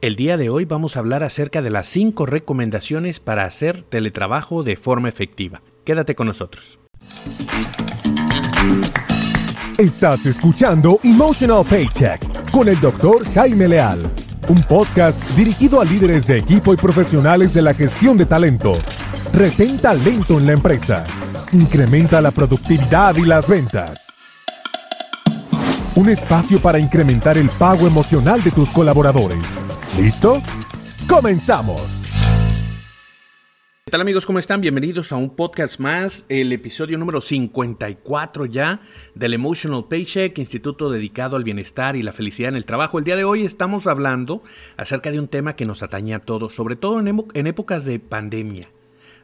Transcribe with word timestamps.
El 0.00 0.16
día 0.16 0.38
de 0.38 0.48
hoy 0.48 0.64
vamos 0.64 0.96
a 0.96 1.00
hablar 1.00 1.22
acerca 1.22 1.60
de 1.60 1.68
las 1.68 1.86
5 1.88 2.24
recomendaciones 2.24 3.20
para 3.20 3.44
hacer 3.44 3.82
teletrabajo 3.82 4.62
de 4.62 4.76
forma 4.76 5.10
efectiva. 5.10 5.60
Quédate 5.84 6.14
con 6.14 6.26
nosotros. 6.26 6.78
Estás 9.76 10.24
escuchando 10.24 11.00
Emotional 11.04 11.66
Paycheck 11.68 12.50
con 12.50 12.68
el 12.68 12.80
doctor 12.80 13.30
Jaime 13.34 13.68
Leal, 13.68 14.10
un 14.48 14.62
podcast 14.62 15.22
dirigido 15.36 15.82
a 15.82 15.84
líderes 15.84 16.26
de 16.26 16.38
equipo 16.38 16.72
y 16.72 16.78
profesionales 16.78 17.52
de 17.52 17.60
la 17.60 17.74
gestión 17.74 18.16
de 18.16 18.24
talento. 18.24 18.72
Retén 19.34 19.78
talento 19.78 20.38
en 20.38 20.46
la 20.46 20.52
empresa. 20.52 21.06
Incrementa 21.52 22.22
la 22.22 22.30
productividad 22.30 23.16
y 23.16 23.26
las 23.26 23.46
ventas. 23.46 24.14
Un 25.94 26.08
espacio 26.08 26.58
para 26.58 26.78
incrementar 26.78 27.36
el 27.36 27.50
pago 27.50 27.86
emocional 27.86 28.42
de 28.42 28.50
tus 28.50 28.70
colaboradores 28.70 29.60
¿Listo? 29.98 30.40
¡Comenzamos! 31.08 32.04
¿Qué 33.84 33.90
tal 33.90 34.00
amigos? 34.02 34.24
¿Cómo 34.24 34.38
están? 34.38 34.60
Bienvenidos 34.60 35.10
a 35.10 35.16
un 35.16 35.34
podcast 35.34 35.80
más, 35.80 36.24
el 36.28 36.52
episodio 36.52 36.96
número 36.96 37.20
54 37.20 38.46
ya 38.46 38.80
del 39.16 39.34
Emotional 39.34 39.88
Paycheck, 39.88 40.38
instituto 40.38 40.90
dedicado 40.90 41.36
al 41.36 41.44
bienestar 41.44 41.96
y 41.96 42.02
la 42.02 42.12
felicidad 42.12 42.50
en 42.50 42.56
el 42.56 42.66
trabajo. 42.66 42.98
El 42.98 43.04
día 43.04 43.16
de 43.16 43.24
hoy 43.24 43.42
estamos 43.42 43.88
hablando 43.88 44.42
acerca 44.76 45.10
de 45.10 45.18
un 45.18 45.26
tema 45.28 45.56
que 45.56 45.66
nos 45.66 45.82
atañe 45.82 46.14
a 46.14 46.20
todos, 46.20 46.54
sobre 46.54 46.76
todo 46.76 47.00
en, 47.00 47.24
en 47.34 47.46
épocas 47.48 47.84
de 47.84 47.98
pandemia. 47.98 48.68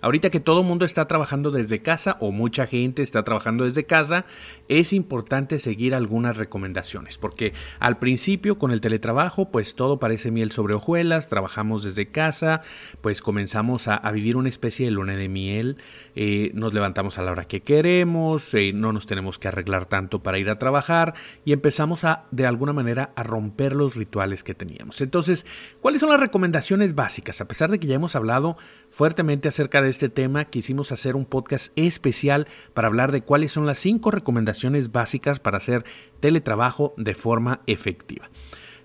Ahorita 0.01 0.31
que 0.31 0.41
todo 0.41 0.61
el 0.61 0.67
mundo 0.67 0.85
está 0.85 1.07
trabajando 1.07 1.51
desde 1.51 1.83
casa 1.83 2.17
o 2.21 2.33
mucha 2.33 2.67
gente 2.67 3.03
está 3.03 3.25
trabajando 3.25 3.65
desde 3.65 3.85
casa, 3.85 4.27
es 4.69 4.93
importante 4.93 5.59
seguir 5.59 5.95
algunas 5.95 6.37
recomendaciones, 6.37 7.19
porque 7.19 7.53
al 7.79 7.99
principio 7.99 8.59
con 8.59 8.71
el 8.71 8.81
teletrabajo, 8.81 9.51
pues 9.51 9.75
todo 9.75 9.99
parece 9.99 10.31
miel 10.31 10.53
sobre 10.53 10.75
hojuelas, 10.75 11.29
trabajamos 11.29 11.83
desde 11.83 12.09
casa, 12.09 12.63
pues 13.01 13.21
comenzamos 13.21 13.89
a, 13.89 14.07
vivir 14.17 14.37
una 14.37 14.49
especie 14.49 14.87
de 14.87 14.93
luna 14.93 15.17
de 15.17 15.29
miel, 15.29 15.77
eh, 16.15 16.51
nos 16.55 16.73
levantamos 16.73 17.19
a 17.19 17.23
la 17.23 17.33
hora 17.33 17.45
que 17.45 17.63
queremos, 17.63 18.55
eh, 18.55 18.73
no 18.73 18.93
nos 18.93 19.07
tenemos 19.07 19.39
que 19.39 19.49
arreglar 19.49 19.87
tanto 19.87 20.23
para 20.23 20.39
ir 20.39 20.49
a 20.49 20.59
trabajar 20.59 21.15
y 21.45 21.53
empezamos 21.53 22.05
a, 22.05 22.25
de 22.31 22.47
alguna 22.47 22.73
manera, 22.73 23.13
a 23.17 23.23
romper 23.23 23.75
los 23.75 23.95
rituales 23.97 24.43
que 24.45 24.55
teníamos. 24.55 25.01
Entonces, 25.01 25.45
¿cuáles 25.81 26.01
son 26.01 26.11
las 26.11 26.21
recomendaciones 26.21 26.95
básicas? 26.95 27.41
A 27.41 27.49
pesar 27.49 27.71
de 27.71 27.79
que 27.79 27.87
ya 27.87 27.97
hemos 27.97 28.17
hablado 28.17 28.57
fuertemente 28.91 29.49
acerca 29.49 29.83
de 29.83 29.86
este 29.91 30.09
tema, 30.09 30.45
quisimos 30.45 30.93
hacer 30.93 31.17
un 31.17 31.25
podcast 31.25 31.73
especial 31.77 32.47
para 32.75 32.89
hablar 32.89 33.13
de 33.13 33.23
cuáles 33.23 33.53
son 33.53 33.67
las 33.67 33.79
cinco 33.79 34.11
recomendaciones 34.11 34.93
básicas 34.93 35.41
para 35.41 35.59
hacer 35.59 35.85
teletrabajo 36.21 36.95
de 36.97 37.15
forma 37.15 37.61
efectiva. 37.67 38.31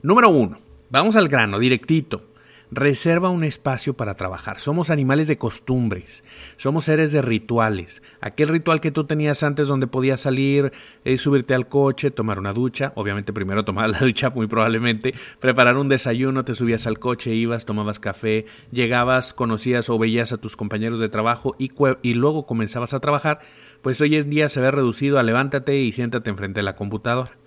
Número 0.02 0.30
uno, 0.30 0.59
vamos 0.89 1.16
al 1.16 1.27
grano, 1.27 1.59
directito. 1.59 2.30
Reserva 2.73 3.30
un 3.30 3.44
espacio 3.44 3.95
para 3.95 4.16
trabajar. 4.16 4.61
Somos 4.61 4.89
animales 4.89 5.27
de 5.27 5.38
costumbres, 5.38 6.23
somos 6.55 6.86
seres 6.86 7.11
de 7.11 7.22
rituales. 7.22 8.02
Aquel 8.22 8.47
ritual 8.47 8.80
que 8.80 8.91
tú 8.91 9.03
tenías 9.03 9.44
antes 9.44 9.67
donde 9.67 9.88
podías 9.88 10.22
salir, 10.22 10.72
eh, 11.03 11.17
subirte 11.17 11.53
al 11.53 11.67
coche, 11.67 12.11
tomar 12.11 12.39
una 12.39 12.53
ducha, 12.53 12.94
obviamente 12.95 13.33
primero 13.33 13.66
tomar 13.66 13.89
la 13.92 13.99
ducha 13.99 14.30
muy 14.30 14.47
probablemente, 14.47 15.14
preparar 15.42 15.75
un 15.75 15.89
desayuno, 15.89 16.45
te 16.45 16.55
subías 16.55 16.88
al 16.88 16.97
coche, 16.97 17.36
ibas, 17.36 17.66
tomabas 17.66 17.99
café, 17.99 18.45
llegabas, 18.72 19.33
conocías 19.33 19.89
o 19.89 19.99
veías 19.99 20.31
a 20.31 20.38
tus 20.38 20.55
compañeros 20.55 21.02
de 21.02 21.09
trabajo 21.09 21.58
y, 21.59 21.72
y 22.02 22.14
luego 22.14 22.45
comenzabas 22.45 22.94
a 22.94 23.02
trabajar, 23.02 23.42
pues 23.81 23.99
hoy 23.99 24.16
en 24.16 24.30
día 24.30 24.47
se 24.47 24.61
ve 24.61 24.72
reducido 24.72 25.19
a 25.19 25.23
levántate 25.23 25.75
y 25.77 25.92
siéntate 25.92 26.30
enfrente 26.30 26.59
de 26.59 26.64
la 26.64 26.77
computadora. 26.77 27.41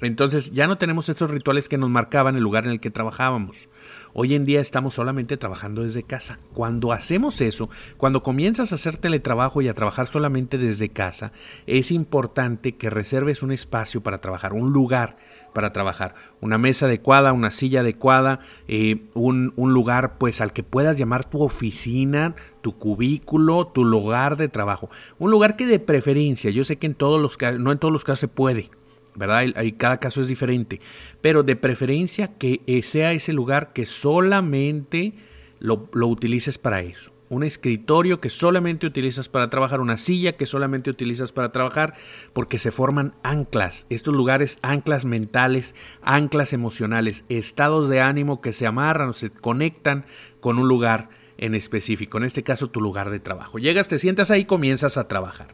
Entonces 0.00 0.52
ya 0.52 0.66
no 0.66 0.78
tenemos 0.78 1.08
estos 1.08 1.30
rituales 1.30 1.68
que 1.68 1.78
nos 1.78 1.90
marcaban 1.90 2.36
el 2.36 2.42
lugar 2.42 2.64
en 2.64 2.72
el 2.72 2.80
que 2.80 2.90
trabajábamos. 2.90 3.68
Hoy 4.12 4.34
en 4.34 4.44
día 4.44 4.60
estamos 4.60 4.94
solamente 4.94 5.36
trabajando 5.36 5.82
desde 5.82 6.04
casa. 6.04 6.38
Cuando 6.52 6.92
hacemos 6.92 7.40
eso, 7.40 7.68
cuando 7.96 8.22
comienzas 8.22 8.70
a 8.70 8.76
hacer 8.76 8.96
teletrabajo 8.96 9.60
y 9.60 9.68
a 9.68 9.74
trabajar 9.74 10.06
solamente 10.06 10.56
desde 10.56 10.88
casa, 10.88 11.32
es 11.66 11.90
importante 11.90 12.76
que 12.76 12.90
reserves 12.90 13.42
un 13.42 13.50
espacio 13.50 14.02
para 14.02 14.20
trabajar, 14.20 14.52
un 14.52 14.72
lugar 14.72 15.16
para 15.52 15.72
trabajar, 15.72 16.14
una 16.40 16.58
mesa 16.58 16.86
adecuada, 16.86 17.32
una 17.32 17.50
silla 17.50 17.80
adecuada, 17.80 18.40
eh, 18.68 19.08
un, 19.14 19.52
un 19.56 19.72
lugar 19.72 20.18
pues 20.18 20.40
al 20.40 20.52
que 20.52 20.62
puedas 20.62 20.96
llamar 20.96 21.24
tu 21.24 21.42
oficina, 21.42 22.36
tu 22.60 22.78
cubículo, 22.78 23.66
tu 23.66 23.84
lugar 23.84 24.36
de 24.36 24.48
trabajo. 24.48 24.90
Un 25.18 25.30
lugar 25.30 25.56
que 25.56 25.66
de 25.66 25.80
preferencia, 25.80 26.50
yo 26.50 26.64
sé 26.64 26.76
que 26.76 26.86
en 26.86 26.94
todos 26.94 27.20
los 27.20 27.36
no 27.58 27.72
en 27.72 27.78
todos 27.78 27.92
los 27.92 28.04
casos 28.04 28.20
se 28.20 28.28
puede, 28.28 28.70
¿verdad? 29.14 29.44
cada 29.76 29.98
caso 29.98 30.20
es 30.20 30.28
diferente, 30.28 30.80
pero 31.20 31.42
de 31.42 31.56
preferencia 31.56 32.38
que 32.38 32.60
eh, 32.66 32.82
sea 32.82 33.12
ese 33.12 33.32
lugar 33.32 33.72
que 33.72 33.86
solamente 33.86 35.14
lo, 35.58 35.88
lo 35.92 36.06
utilices 36.06 36.58
para 36.58 36.80
eso. 36.80 37.12
Un 37.30 37.42
escritorio 37.42 38.20
que 38.20 38.30
solamente 38.30 38.86
utilizas 38.86 39.28
para 39.28 39.50
trabajar, 39.50 39.80
una 39.80 39.98
silla 39.98 40.32
que 40.32 40.46
solamente 40.46 40.88
utilizas 40.88 41.30
para 41.30 41.52
trabajar, 41.52 41.94
porque 42.32 42.58
se 42.58 42.72
forman 42.72 43.14
anclas. 43.22 43.84
Estos 43.90 44.14
lugares, 44.14 44.58
anclas 44.62 45.04
mentales, 45.04 45.74
anclas 46.00 46.54
emocionales, 46.54 47.26
estados 47.28 47.90
de 47.90 48.00
ánimo 48.00 48.40
que 48.40 48.54
se 48.54 48.66
amarran 48.66 49.10
o 49.10 49.12
se 49.12 49.28
conectan 49.28 50.06
con 50.40 50.58
un 50.58 50.68
lugar 50.68 51.10
en 51.36 51.54
específico. 51.54 52.16
En 52.16 52.24
este 52.24 52.42
caso, 52.42 52.68
tu 52.68 52.80
lugar 52.80 53.10
de 53.10 53.20
trabajo. 53.20 53.58
Llegas, 53.58 53.88
te 53.88 53.98
sientas 53.98 54.30
ahí, 54.30 54.46
comienzas 54.46 54.96
a 54.96 55.06
trabajar. 55.06 55.48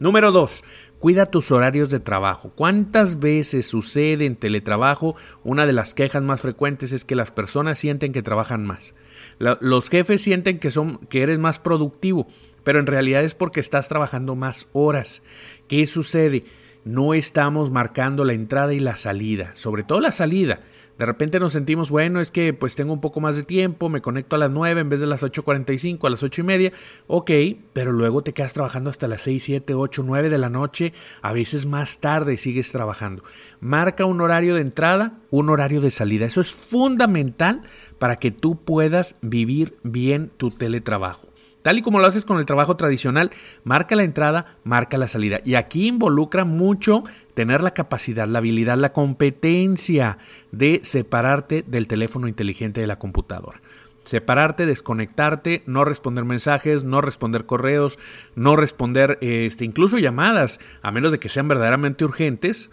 Número 0.00 0.32
dos, 0.32 0.64
cuida 0.98 1.26
tus 1.26 1.52
horarios 1.52 1.88
de 1.88 2.00
trabajo. 2.00 2.50
¿Cuántas 2.56 3.20
veces 3.20 3.68
sucede 3.68 4.26
en 4.26 4.34
teletrabajo? 4.34 5.14
Una 5.44 5.66
de 5.66 5.72
las 5.72 5.94
quejas 5.94 6.22
más 6.22 6.40
frecuentes 6.40 6.92
es 6.92 7.04
que 7.04 7.14
las 7.14 7.30
personas 7.30 7.78
sienten 7.78 8.12
que 8.12 8.22
trabajan 8.22 8.66
más. 8.66 8.94
los 9.38 9.90
jefes 9.90 10.20
sienten 10.20 10.58
que, 10.58 10.70
son, 10.70 10.98
que 11.08 11.22
eres 11.22 11.38
más 11.38 11.60
productivo, 11.60 12.26
pero 12.64 12.80
en 12.80 12.86
realidad 12.86 13.22
es 13.22 13.34
porque 13.36 13.60
estás 13.60 13.88
trabajando 13.88 14.34
más 14.34 14.68
horas. 14.72 15.22
¿Qué 15.68 15.86
sucede? 15.86 16.44
No 16.84 17.14
estamos 17.14 17.70
marcando 17.70 18.24
la 18.24 18.32
entrada 18.32 18.74
y 18.74 18.80
la 18.80 18.96
salida, 18.96 19.52
sobre 19.54 19.84
todo 19.84 20.00
la 20.00 20.12
salida. 20.12 20.60
De 20.98 21.06
repente 21.06 21.40
nos 21.40 21.52
sentimos, 21.52 21.90
bueno, 21.90 22.20
es 22.20 22.30
que 22.30 22.52
pues 22.52 22.76
tengo 22.76 22.92
un 22.92 23.00
poco 23.00 23.20
más 23.20 23.36
de 23.36 23.42
tiempo, 23.42 23.88
me 23.88 24.00
conecto 24.00 24.36
a 24.36 24.38
las 24.38 24.50
9 24.50 24.80
en 24.80 24.88
vez 24.88 25.00
de 25.00 25.06
las 25.06 25.24
8.45, 25.24 26.06
a 26.06 26.10
las 26.10 26.22
8 26.22 26.40
y 26.40 26.44
media, 26.44 26.72
ok, 27.08 27.30
pero 27.72 27.90
luego 27.90 28.22
te 28.22 28.32
quedas 28.32 28.52
trabajando 28.52 28.90
hasta 28.90 29.08
las 29.08 29.22
6, 29.22 29.42
7, 29.42 29.74
8, 29.74 30.04
9 30.06 30.30
de 30.30 30.38
la 30.38 30.50
noche, 30.50 30.92
a 31.20 31.32
veces 31.32 31.66
más 31.66 31.98
tarde 31.98 32.38
sigues 32.38 32.70
trabajando. 32.70 33.24
Marca 33.60 34.04
un 34.04 34.20
horario 34.20 34.54
de 34.54 34.60
entrada, 34.60 35.18
un 35.30 35.50
horario 35.50 35.80
de 35.80 35.90
salida. 35.90 36.26
Eso 36.26 36.40
es 36.40 36.52
fundamental 36.52 37.62
para 37.98 38.16
que 38.16 38.30
tú 38.30 38.62
puedas 38.62 39.18
vivir 39.20 39.76
bien 39.82 40.30
tu 40.36 40.50
teletrabajo. 40.50 41.33
Tal 41.64 41.78
y 41.78 41.82
como 41.82 41.98
lo 41.98 42.06
haces 42.06 42.26
con 42.26 42.36
el 42.36 42.44
trabajo 42.44 42.76
tradicional, 42.76 43.30
marca 43.64 43.96
la 43.96 44.04
entrada, 44.04 44.58
marca 44.64 44.98
la 44.98 45.08
salida. 45.08 45.40
Y 45.46 45.54
aquí 45.54 45.86
involucra 45.86 46.44
mucho 46.44 47.04
tener 47.32 47.62
la 47.62 47.72
capacidad, 47.72 48.28
la 48.28 48.40
habilidad, 48.40 48.76
la 48.76 48.92
competencia 48.92 50.18
de 50.52 50.80
separarte 50.82 51.64
del 51.66 51.86
teléfono 51.86 52.28
inteligente 52.28 52.82
de 52.82 52.86
la 52.86 52.98
computadora. 52.98 53.62
Separarte, 54.04 54.66
desconectarte, 54.66 55.62
no 55.64 55.86
responder 55.86 56.26
mensajes, 56.26 56.84
no 56.84 57.00
responder 57.00 57.46
correos, 57.46 57.98
no 58.34 58.56
responder 58.56 59.16
este, 59.22 59.64
incluso 59.64 59.96
llamadas, 59.98 60.60
a 60.82 60.90
menos 60.90 61.12
de 61.12 61.18
que 61.18 61.30
sean 61.30 61.48
verdaderamente 61.48 62.04
urgentes 62.04 62.70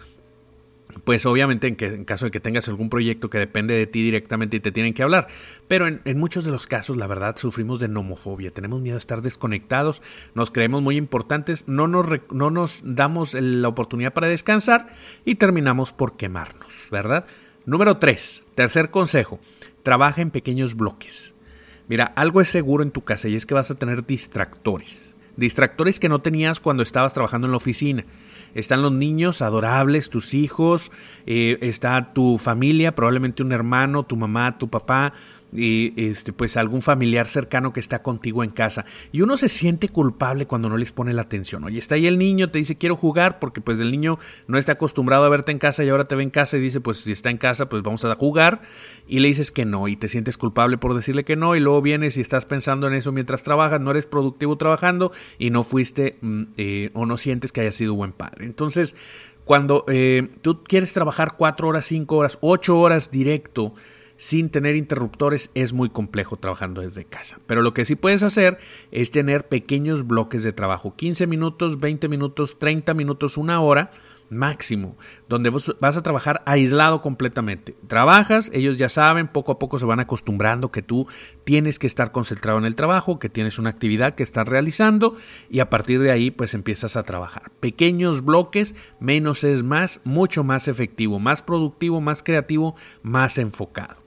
pues 1.04 1.26
obviamente 1.26 1.66
en, 1.66 2.04
caso 2.04 2.26
de 2.26 2.30
que 2.30 2.40
tengas 2.40 2.68
algún 2.68 2.90
proyecto 2.90 3.30
que 3.30 3.38
depende 3.38 3.74
de 3.74 3.86
ti 3.86 4.02
directamente 4.02 4.56
y 4.56 4.60
te 4.60 4.72
tienen 4.72 4.94
que 4.94 5.02
hablar. 5.02 5.28
Pero 5.68 5.86
en, 5.86 6.18
muchos 6.18 6.44
de 6.44 6.50
los 6.50 6.66
casos, 6.66 6.96
la 6.96 7.06
verdad, 7.06 7.36
sufrimos 7.36 7.80
de 7.80 7.88
nomofobia. 7.88 8.50
Tenemos 8.50 8.80
miedo 8.80 8.96
a 8.96 8.98
estar 8.98 9.22
desconectados, 9.22 10.02
nos 10.34 10.50
creemos 10.50 10.82
muy 10.82 10.96
importantes, 10.96 11.64
no 11.66 11.88
nos, 11.88 12.06
no 12.30 12.50
nos 12.50 12.82
damos 12.84 13.34
la 13.34 13.68
oportunidad 13.68 14.12
para 14.12 14.28
descansar 14.28 14.88
y 15.24 15.36
terminamos 15.36 15.92
por 15.92 16.16
quemarnos, 16.16 16.88
¿verdad? 16.90 17.26
Número 17.64 17.98
3, 17.98 18.42
tercer 18.54 18.90
consejo, 18.90 19.40
trabaja 19.82 20.20
en 20.20 20.30
pequeños 20.30 20.76
bloques. 20.76 21.34
Mira, 21.88 22.12
algo 22.16 22.40
es 22.40 22.48
seguro 22.48 22.82
en 22.82 22.90
tu 22.90 23.02
casa 23.02 23.28
y 23.28 23.36
es 23.36 23.46
que 23.46 23.54
vas 23.54 23.70
a 23.70 23.74
tener 23.74 24.06
distractores. 24.06 25.14
Distractores 25.36 25.98
que 25.98 26.08
no 26.08 26.20
tenías 26.20 26.60
cuando 26.60 26.82
estabas 26.82 27.14
trabajando 27.14 27.46
en 27.46 27.52
la 27.52 27.56
oficina 27.56 28.04
están 28.54 28.82
los 28.82 28.92
niños 28.92 29.42
adorables, 29.42 30.10
tus 30.10 30.34
hijos, 30.34 30.92
eh, 31.26 31.58
está 31.60 32.12
tu 32.12 32.38
familia, 32.38 32.94
probablemente 32.94 33.42
un 33.42 33.52
hermano, 33.52 34.04
tu 34.04 34.16
mamá, 34.16 34.58
tu 34.58 34.68
papá, 34.68 35.14
y 35.52 35.92
este, 35.96 36.32
pues 36.32 36.56
algún 36.56 36.82
familiar 36.82 37.26
cercano 37.26 37.72
que 37.72 37.80
está 37.80 38.02
contigo 38.02 38.42
en 38.42 38.50
casa. 38.50 38.84
Y 39.12 39.20
uno 39.20 39.36
se 39.36 39.48
siente 39.48 39.88
culpable 39.88 40.46
cuando 40.46 40.68
no 40.68 40.76
les 40.76 40.92
pone 40.92 41.12
la 41.12 41.22
atención. 41.22 41.64
Oye, 41.64 41.78
está 41.78 41.96
ahí 41.96 42.06
el 42.06 42.18
niño, 42.18 42.50
te 42.50 42.58
dice 42.58 42.76
quiero 42.76 42.96
jugar, 42.96 43.38
porque 43.38 43.60
pues 43.60 43.80
el 43.80 43.90
niño 43.90 44.18
no 44.46 44.58
está 44.58 44.72
acostumbrado 44.72 45.24
a 45.24 45.28
verte 45.28 45.52
en 45.52 45.58
casa 45.58 45.84
y 45.84 45.88
ahora 45.88 46.04
te 46.04 46.14
ve 46.14 46.22
en 46.22 46.30
casa 46.30 46.56
y 46.56 46.60
dice, 46.60 46.80
pues 46.80 46.98
si 46.98 47.12
está 47.12 47.30
en 47.30 47.38
casa, 47.38 47.68
pues 47.68 47.82
vamos 47.82 48.04
a 48.04 48.14
jugar. 48.14 48.62
Y 49.06 49.20
le 49.20 49.28
dices 49.28 49.52
que 49.52 49.64
no, 49.64 49.88
y 49.88 49.96
te 49.96 50.08
sientes 50.08 50.38
culpable 50.38 50.78
por 50.78 50.94
decirle 50.94 51.24
que 51.24 51.36
no, 51.36 51.54
y 51.56 51.60
luego 51.60 51.82
vienes 51.82 52.16
y 52.16 52.20
estás 52.20 52.46
pensando 52.46 52.86
en 52.86 52.94
eso 52.94 53.12
mientras 53.12 53.42
trabajas, 53.42 53.80
no 53.80 53.90
eres 53.90 54.06
productivo 54.06 54.56
trabajando 54.56 55.12
y 55.38 55.50
no 55.50 55.64
fuiste 55.64 56.18
mm, 56.20 56.42
eh, 56.56 56.90
o 56.94 57.06
no 57.06 57.18
sientes 57.18 57.52
que 57.52 57.60
haya 57.60 57.72
sido 57.72 57.94
buen 57.94 58.12
padre. 58.12 58.46
Entonces, 58.46 58.94
cuando 59.44 59.84
eh, 59.88 60.30
tú 60.40 60.62
quieres 60.62 60.92
trabajar 60.92 61.36
cuatro 61.36 61.68
horas, 61.68 61.86
cinco 61.86 62.16
horas, 62.16 62.38
ocho 62.40 62.78
horas 62.78 63.10
directo, 63.10 63.74
sin 64.22 64.50
tener 64.50 64.76
interruptores 64.76 65.50
es 65.54 65.72
muy 65.72 65.90
complejo 65.90 66.36
trabajando 66.36 66.80
desde 66.80 67.04
casa. 67.04 67.40
Pero 67.48 67.60
lo 67.60 67.74
que 67.74 67.84
sí 67.84 67.96
puedes 67.96 68.22
hacer 68.22 68.56
es 68.92 69.10
tener 69.10 69.48
pequeños 69.48 70.06
bloques 70.06 70.44
de 70.44 70.52
trabajo, 70.52 70.94
15 70.94 71.26
minutos, 71.26 71.80
20 71.80 72.06
minutos, 72.06 72.60
30 72.60 72.94
minutos, 72.94 73.36
una 73.36 73.60
hora 73.60 73.90
máximo, 74.30 74.96
donde 75.28 75.50
vas 75.50 75.96
a 75.96 76.02
trabajar 76.04 76.40
aislado 76.46 77.02
completamente. 77.02 77.74
Trabajas, 77.88 78.52
ellos 78.54 78.76
ya 78.76 78.88
saben, 78.88 79.26
poco 79.26 79.50
a 79.50 79.58
poco 79.58 79.80
se 79.80 79.86
van 79.86 79.98
acostumbrando 79.98 80.70
que 80.70 80.82
tú 80.82 81.08
tienes 81.42 81.80
que 81.80 81.88
estar 81.88 82.12
concentrado 82.12 82.60
en 82.60 82.64
el 82.64 82.76
trabajo, 82.76 83.18
que 83.18 83.28
tienes 83.28 83.58
una 83.58 83.70
actividad 83.70 84.14
que 84.14 84.22
estás 84.22 84.46
realizando 84.46 85.16
y 85.50 85.58
a 85.58 85.68
partir 85.68 86.00
de 86.00 86.12
ahí 86.12 86.30
pues 86.30 86.54
empiezas 86.54 86.94
a 86.94 87.02
trabajar. 87.02 87.50
Pequeños 87.58 88.24
bloques, 88.24 88.76
menos 89.00 89.42
es 89.42 89.64
más, 89.64 90.00
mucho 90.04 90.44
más 90.44 90.68
efectivo, 90.68 91.18
más 91.18 91.42
productivo, 91.42 92.00
más 92.00 92.22
creativo, 92.22 92.76
más 93.02 93.36
enfocado. 93.36 94.02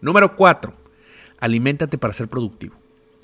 Número 0.00 0.36
4. 0.36 0.72
Aliméntate 1.40 1.98
para 1.98 2.14
ser 2.14 2.28
productivo. 2.28 2.74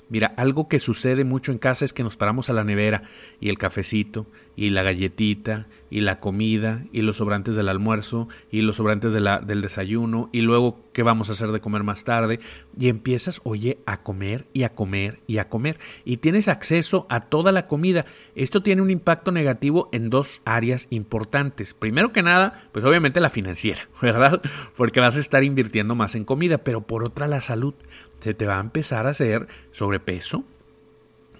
Mira, 0.09 0.33
algo 0.37 0.69
que 0.69 0.79
sucede 0.79 1.25
mucho 1.25 1.51
en 1.51 1.57
casa 1.57 1.83
es 1.83 1.91
que 1.91 2.03
nos 2.03 2.15
paramos 2.15 2.49
a 2.49 2.53
la 2.53 2.63
nevera 2.63 3.03
y 3.41 3.49
el 3.49 3.57
cafecito 3.57 4.25
y 4.55 4.69
la 4.69 4.81
galletita 4.81 5.67
y 5.89 5.99
la 5.99 6.19
comida 6.19 6.85
y 6.93 7.01
los 7.01 7.17
sobrantes 7.17 7.55
del 7.55 7.67
almuerzo 7.67 8.29
y 8.49 8.61
los 8.61 8.77
sobrantes 8.77 9.11
del 9.11 9.61
desayuno 9.61 10.29
y 10.31 10.41
luego 10.41 10.79
qué 10.97 11.03
vamos 11.03 11.29
a 11.29 11.33
hacer 11.33 11.51
de 11.51 11.61
comer 11.61 11.83
más 11.83 12.03
tarde 12.03 12.39
y 12.75 12.87
empiezas, 12.87 13.39
oye, 13.43 13.77
a 13.85 14.01
comer 14.01 14.47
y 14.51 14.63
a 14.63 14.73
comer 14.73 15.19
y 15.27 15.37
a 15.37 15.47
comer 15.47 15.77
y 16.05 16.17
tienes 16.17 16.47
acceso 16.47 17.05
a 17.07 17.21
toda 17.21 17.51
la 17.51 17.67
comida. 17.67 18.07
Esto 18.33 18.63
tiene 18.63 18.81
un 18.81 18.89
impacto 18.89 19.31
negativo 19.31 19.89
en 19.91 20.09
dos 20.09 20.41
áreas 20.43 20.87
importantes. 20.89 21.75
Primero 21.75 22.11
que 22.11 22.23
nada, 22.23 22.67
pues 22.71 22.83
obviamente 22.83 23.19
la 23.19 23.29
financiera, 23.29 23.87
¿verdad? 24.01 24.41
Porque 24.75 24.99
vas 24.99 25.15
a 25.17 25.19
estar 25.19 25.43
invirtiendo 25.43 25.93
más 25.93 26.15
en 26.15 26.25
comida, 26.25 26.57
pero 26.57 26.81
por 26.81 27.03
otra 27.03 27.27
la 27.27 27.41
salud 27.41 27.75
se 28.17 28.33
te 28.33 28.47
va 28.47 28.57
a 28.57 28.61
empezar 28.61 29.05
a 29.05 29.11
hacer 29.11 29.47
sobrepeso, 29.73 30.45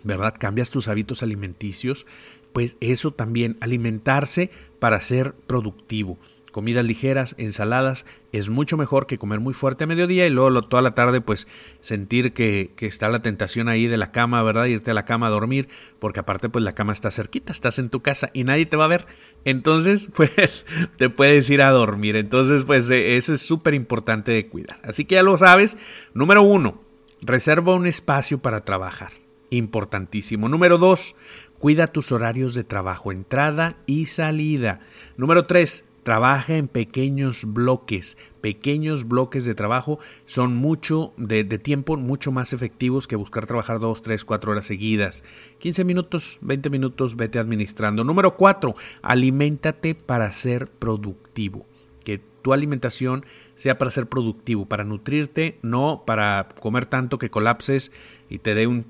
¿verdad? 0.04 0.36
Cambias 0.38 0.70
tus 0.70 0.88
hábitos 0.88 1.24
alimenticios, 1.24 2.06
pues 2.54 2.78
eso 2.80 3.10
también, 3.10 3.58
alimentarse 3.60 4.52
para 4.78 5.02
ser 5.02 5.34
productivo. 5.34 6.20
Comidas 6.58 6.86
ligeras, 6.86 7.36
ensaladas, 7.38 8.08
es 8.32 8.50
mucho 8.50 8.78
mejor 8.78 9.06
que 9.06 9.20
comer 9.20 9.40
muy 9.40 9.54
fuerte 9.54 9.84
a 9.84 9.88
mediodía 9.88 10.26
y 10.26 10.32
luego 10.32 10.64
toda 10.64 10.82
la 10.82 10.96
tarde 10.96 11.22
pues 11.22 11.48
sentir 11.82 12.34
que, 12.34 12.72
que, 12.76 12.88
está 12.88 13.10
la 13.10 13.22
tentación 13.22 13.70
ahí 13.70 13.86
de 13.86 13.96
la 13.96 14.12
cama, 14.12 14.42
¿verdad? 14.42 14.66
Irte 14.66 14.90
a 14.90 14.96
la 14.96 15.06
cama 15.06 15.28
a 15.28 15.30
dormir, 15.30 15.70
porque 16.00 16.20
aparte 16.20 16.50
pues 16.50 16.66
la 16.66 16.74
cama 16.74 16.94
está 16.94 17.12
cerquita, 17.12 17.52
estás 17.52 17.78
en 17.78 17.92
tu 17.92 18.02
casa 18.02 18.32
y 18.34 18.44
nadie 18.44 18.66
te 18.66 18.76
va 18.76 18.86
a 18.86 18.88
ver. 18.88 19.06
Entonces 19.46 20.10
pues 20.16 20.66
te 20.98 21.12
puedes 21.12 21.48
ir 21.48 21.62
a 21.62 21.70
dormir. 21.70 22.16
Entonces 22.16 22.64
pues 22.64 22.90
eh, 22.90 23.18
eso 23.18 23.36
es 23.36 23.42
súper 23.42 23.76
importante 23.76 24.32
de 24.32 24.48
cuidar. 24.48 24.80
Así 24.82 25.06
que 25.06 25.14
ya 25.14 25.22
lo 25.22 25.38
sabes. 25.38 25.78
Número 26.16 26.42
uno, 26.42 26.82
reserva 27.22 27.76
un 27.76 27.86
espacio 27.86 28.40
para 28.40 28.66
trabajar. 28.66 29.12
Importantísimo. 29.52 30.50
Número 30.50 30.80
dos, 30.80 31.16
cuida 31.60 31.86
tus 31.86 32.12
horarios 32.12 32.56
de 32.56 32.64
trabajo, 32.64 33.12
entrada 33.12 33.78
y 33.86 34.08
salida. 34.08 34.80
Número 35.18 35.46
tres, 35.46 35.86
Trabaja 36.08 36.56
en 36.56 36.70
pequeños 36.70 37.44
bloques. 37.44 38.18
Pequeños 38.40 39.10
bloques 39.10 39.44
de 39.44 39.56
trabajo 39.56 40.00
son 40.26 40.56
mucho 40.56 41.12
de, 41.18 41.44
tiempo, 41.44 41.98
mucho 41.98 42.32
más 42.32 42.54
efectivos 42.54 43.08
que 43.08 43.18
buscar 43.18 43.46
trabajar 43.46 43.82
2, 43.82 44.04
3, 44.04 44.24
4 44.24 44.54
horas 44.54 44.66
seguidas. 44.66 45.26
15 45.60 45.84
minutos, 45.84 46.38
20 46.44 46.70
minutos, 46.70 47.18
vete 47.18 47.40
administrando. 47.40 48.06
Número 48.06 48.38
4. 48.38 48.74
Aliméntate 49.02 49.96
para 49.96 50.32
ser 50.32 50.68
productivo. 50.68 51.66
Que 52.06 52.22
tu 52.42 52.54
alimentación 52.54 53.26
sea 53.56 53.78
para 53.78 53.92
ser 53.92 54.08
productivo, 54.08 54.66
para 54.66 54.86
nutrirte, 54.86 55.60
no 55.62 56.04
para 56.08 56.48
comer 56.62 56.86
tanto 56.86 57.18
que 57.18 57.30
colapses 57.30 57.92
y 58.30 58.38
te 58.38 58.56
dé 58.56 58.66
un 58.66 58.86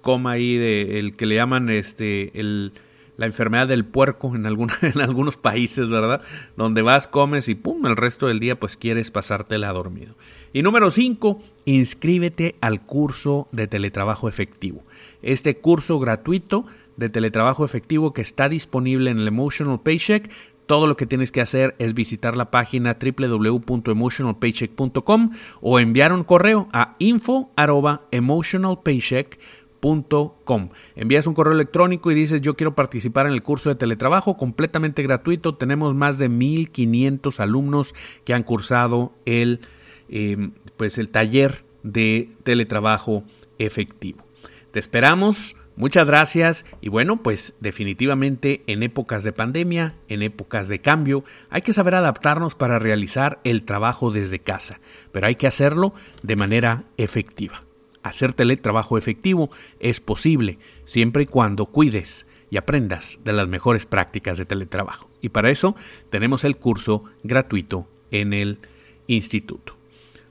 coma 0.00 0.32
ahí 0.32 0.56
de 0.56 0.98
el 0.98 1.14
que 1.14 1.26
le 1.26 1.36
llaman 1.36 1.70
este 1.70 2.40
el 2.40 2.72
la 3.16 3.26
enfermedad 3.26 3.68
del 3.68 3.84
puerco 3.84 4.34
en, 4.34 4.46
en 4.82 5.00
algunos 5.00 5.36
países, 5.36 5.88
¿verdad? 5.88 6.22
Donde 6.56 6.82
vas, 6.82 7.06
comes 7.06 7.48
y 7.48 7.54
pum, 7.54 7.86
el 7.86 7.96
resto 7.96 8.26
del 8.26 8.40
día 8.40 8.58
pues 8.58 8.76
quieres 8.76 9.10
pasártela 9.10 9.72
dormido. 9.72 10.16
Y 10.52 10.62
número 10.62 10.90
5, 10.90 11.42
inscríbete 11.64 12.56
al 12.60 12.82
curso 12.82 13.48
de 13.52 13.66
teletrabajo 13.66 14.28
efectivo. 14.28 14.84
Este 15.22 15.58
curso 15.58 15.98
gratuito 15.98 16.66
de 16.96 17.10
teletrabajo 17.10 17.64
efectivo 17.64 18.12
que 18.12 18.22
está 18.22 18.48
disponible 18.48 19.10
en 19.10 19.18
el 19.18 19.28
Emotional 19.28 19.80
Paycheck 19.82 20.30
todo 20.66 20.88
lo 20.88 20.96
que 20.96 21.06
tienes 21.06 21.30
que 21.30 21.40
hacer 21.40 21.76
es 21.78 21.94
visitar 21.94 22.36
la 22.36 22.50
página 22.50 22.98
www.emotionalpaycheck.com 23.00 25.30
o 25.60 25.78
enviar 25.78 26.12
un 26.12 26.24
correo 26.24 26.68
a 26.72 26.96
info@emotionalpaycheck.com 26.98 29.65
Envías 30.94 31.26
un 31.26 31.34
correo 31.34 31.54
electrónico 31.54 32.10
y 32.10 32.14
dices 32.14 32.40
yo 32.40 32.56
quiero 32.56 32.74
participar 32.74 33.26
en 33.26 33.32
el 33.32 33.42
curso 33.42 33.68
de 33.68 33.76
teletrabajo 33.76 34.36
completamente 34.36 35.02
gratuito. 35.02 35.54
Tenemos 35.54 35.94
más 35.94 36.18
de 36.18 36.28
1500 36.28 37.40
alumnos 37.40 37.94
que 38.24 38.34
han 38.34 38.42
cursado 38.42 39.12
el, 39.24 39.60
em, 40.08 40.52
pues 40.76 40.98
el 40.98 41.08
taller 41.08 41.64
de 41.82 42.30
teletrabajo 42.42 43.24
efectivo. 43.58 44.24
Te 44.72 44.80
esperamos. 44.80 45.56
Muchas 45.76 46.06
gracias 46.06 46.64
y 46.80 46.88
bueno, 46.88 47.22
pues 47.22 47.52
definitivamente 47.60 48.62
en 48.66 48.82
épocas 48.82 49.24
de 49.24 49.32
pandemia, 49.32 49.94
en 50.08 50.22
épocas 50.22 50.68
de 50.68 50.80
cambio, 50.80 51.22
hay 51.50 51.60
que 51.60 51.74
saber 51.74 51.94
adaptarnos 51.94 52.54
para 52.54 52.78
realizar 52.78 53.40
el 53.44 53.62
trabajo 53.62 54.10
desde 54.10 54.38
casa, 54.38 54.80
pero 55.12 55.26
hay 55.26 55.34
que 55.34 55.46
hacerlo 55.46 55.92
de 56.22 56.36
manera 56.36 56.84
efectiva. 56.96 57.65
Hacer 58.06 58.34
teletrabajo 58.34 58.96
efectivo 58.96 59.50
es 59.80 59.98
posible 59.98 60.60
siempre 60.84 61.24
y 61.24 61.26
cuando 61.26 61.66
cuides 61.66 62.24
y 62.50 62.56
aprendas 62.56 63.18
de 63.24 63.32
las 63.32 63.48
mejores 63.48 63.84
prácticas 63.84 64.38
de 64.38 64.44
teletrabajo. 64.44 65.10
Y 65.20 65.30
para 65.30 65.50
eso 65.50 65.74
tenemos 66.08 66.44
el 66.44 66.56
curso 66.56 67.02
gratuito 67.24 67.88
en 68.12 68.32
el 68.32 68.60
instituto. 69.08 69.76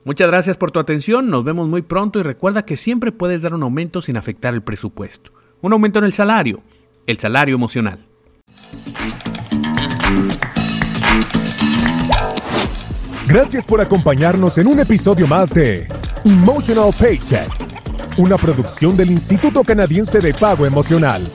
Muchas 0.06 0.30
gracias 0.30 0.56
por 0.56 0.72
tu 0.72 0.80
atención, 0.80 1.30
nos 1.30 1.44
vemos 1.44 1.68
muy 1.68 1.82
pronto 1.82 2.18
y 2.18 2.24
recuerda 2.24 2.64
que 2.64 2.78
siempre 2.78 3.12
puedes 3.12 3.42
dar 3.42 3.54
un 3.54 3.64
aumento 3.64 4.02
sin 4.02 4.16
afectar 4.16 4.54
el 4.54 4.64
presupuesto. 4.64 5.34
Un 5.60 5.74
aumento 5.74 6.00
en 6.00 6.06
el 6.06 6.14
salario, 6.14 6.64
el 7.08 7.18
salario 7.18 7.56
emocional. 7.56 8.00
Gracias 13.28 13.66
por 13.66 13.82
acompañarnos 13.82 14.58
en 14.60 14.68
un 14.68 14.80
episodio 14.80 15.28
más 15.28 15.50
de 15.50 15.86
Emotional 16.24 16.94
Paycheck 16.98 17.65
una 18.18 18.38
producción 18.38 18.96
del 18.96 19.12
Instituto 19.12 19.64
Canadiense 19.64 20.20
de 20.20 20.34
Pago 20.34 20.66
Emocional. 20.66 21.30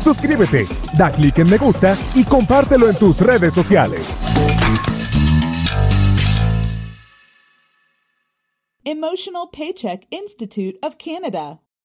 Suscríbete, 0.00 0.66
da 0.98 1.12
clic 1.12 1.38
en 1.38 1.50
me 1.50 1.58
gusta 1.58 1.96
y 2.14 2.24
compártelo 2.24 2.88
en 2.88 2.96
tus 2.96 3.20
redes 3.20 3.54
sociales. 3.54 4.02
Emotional 8.84 9.48
Paycheck 9.52 10.06
Institute 10.10 10.78
of 10.82 10.96
Canada. 10.96 11.60